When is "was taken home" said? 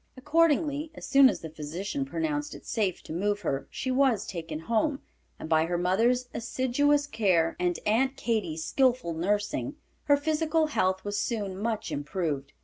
3.91-5.03